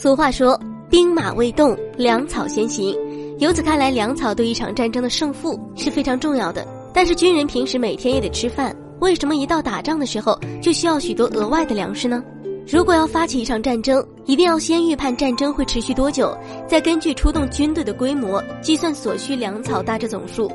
[0.00, 0.56] 俗话说
[0.88, 2.96] “兵马未动，粮草先行”，
[3.40, 6.64] 由此看来，粮草对一场战争的胜负是非常重要的。
[6.94, 12.22] 但是军人平时每天也得吃饭，为什么一到打仗的时候就需要许多额外的粮食呢？
[12.64, 16.32] 如果要发起一场战争，一定要先预判战争会持续多久，
[16.68, 20.48] 再根据出动军队的规模计算所需粮草大致总数，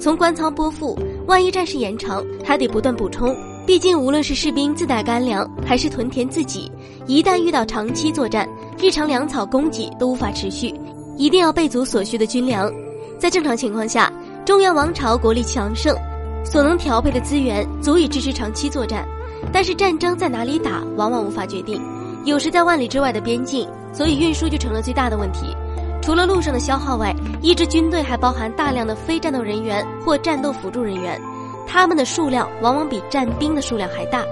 [0.00, 0.98] 从官仓拨付。
[1.28, 3.36] 万一战事延长，还得不断补充。
[3.66, 6.72] 毕竟，无论是士兵自带干粮，还是屯田自己，
[7.06, 8.48] 一旦遇到长期作战，
[8.80, 10.72] 日常粮草供给都无法持续，
[11.16, 12.72] 一定要备足所需的军粮。
[13.18, 14.12] 在正常情况下，
[14.46, 15.96] 中原王朝国力强盛，
[16.44, 19.04] 所能调配的资源足以支持长期作战。
[19.52, 21.82] 但是，战争在哪里打，往往无法决定，
[22.24, 25.46] 有时在万里之外的边境，所以运输就成了最大的问题。
[26.00, 31.20] 除了路上的消耗外，一支军队还包含大量的非战斗人员或战斗辅助人员。
[31.66, 34.24] 他们的数量往往比战兵的数量还大。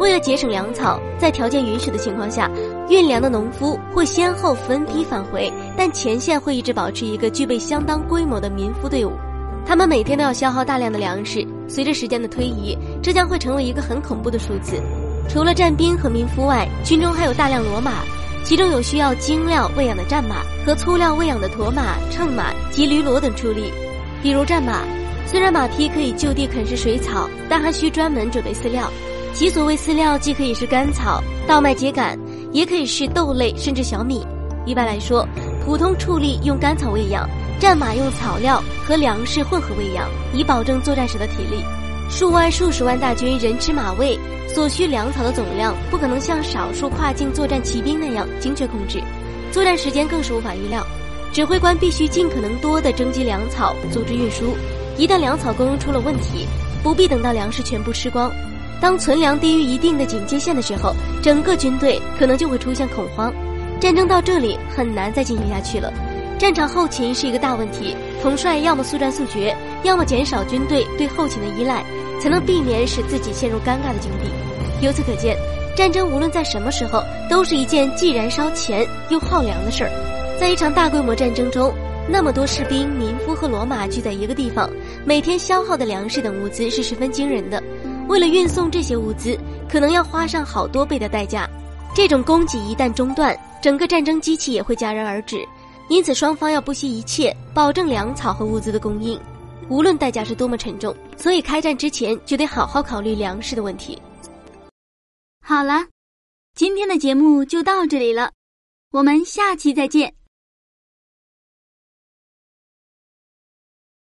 [0.00, 2.50] 为了节省粮草，在条件允许的情况下，
[2.88, 9.12] 运粮的农夫会先后分批返回，但前线会一直保持一个具备相当规模的民夫队伍。
[9.64, 11.46] 他们每天都要消耗大量的粮食。
[11.68, 14.82] 随着时间的推移，这将会成为一个很恐怖的数字。
[15.28, 18.02] 除了战兵和民夫外，军中还有大量骡马，
[18.44, 23.72] 其中有需要精料喂养的战马和粗料喂养的驼马、乘马及驴骡等畜力。
[24.22, 24.82] 比如战马。
[25.26, 28.88] 虽然马匹可以就地啃食水草，但还需专门准备饲料。
[29.34, 32.16] 其所谓饲料，既可以是干草、稻麦秸秆，
[32.52, 34.24] 也可以是豆类，甚至小米。
[34.64, 35.26] 一般来说，
[35.64, 41.64] 普通畜力用干草喂养，战马用草料和粮食混合喂养，以保证作战时的体力。
[42.08, 49.02] 数万、数十万大军人吃马喂，所需粮草的总量不可能像少数跨境作战骑兵那样精确控制，
[49.50, 50.86] 作战时间更是无法预料。
[51.32, 54.54] 指挥官必须尽可能多的征集粮草，组织运输。
[54.96, 56.46] 一旦粮草供应出了问题，
[56.84, 58.30] 不必等到粮食全部吃光，
[58.84, 63.32] 当存粮低于一定的警戒线的时候，整个军队可能就会出现恐慌，
[63.80, 65.90] 战争到这里很难再进行下去了。
[66.38, 71.82] 战场后勤是一个大问题，统帅要么速战速决，要么减少军队对后勤的依赖，
[72.20, 74.30] 才能避免使自己陷入尴尬的境地。
[74.84, 75.34] 由此可见，
[75.74, 79.90] 战争无论在什么时候，都是一件既燃烧钱又耗粮的事儿。
[80.38, 81.72] 在一场大规模战争中。
[82.06, 84.68] 那么多士兵、民夫和骡马聚在一个地方，
[85.06, 87.62] 每天消耗的粮食等物资是十分惊人的。
[88.08, 89.38] 为了运送这些物资，
[89.68, 91.48] 可能要花上好多倍的代价。
[91.94, 95.46] 这种供给一旦中断，整个战争机器也会戛然而止。
[95.88, 99.20] 因此，双方要不惜一切保证粮草和物资的供应，
[99.68, 100.94] 无论代价是多么沉重。
[101.16, 104.00] 所以，开战之前就得好好考虑粮食的问题。
[105.40, 105.86] 好了，
[106.54, 108.32] 今天的节目就到这里了，
[108.92, 110.12] 我们下期再见。